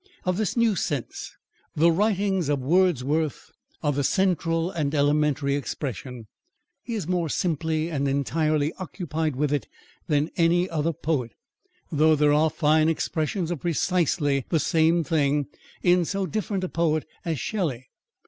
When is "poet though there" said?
10.91-12.33